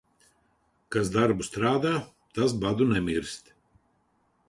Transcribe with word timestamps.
Kas 0.95 1.11
darbu 1.17 1.47
strādā, 1.49 1.93
tas 2.39 2.59
badu 2.67 2.91
nemirst. 2.97 3.57